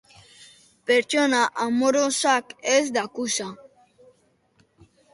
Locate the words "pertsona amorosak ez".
0.89-2.81